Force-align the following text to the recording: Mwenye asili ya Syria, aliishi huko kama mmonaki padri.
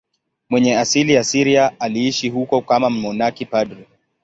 Mwenye 0.49 0.77
asili 0.77 1.13
ya 1.13 1.23
Syria, 1.23 1.79
aliishi 1.79 2.29
huko 2.29 2.61
kama 2.61 2.89
mmonaki 2.89 3.45
padri. 3.45 3.87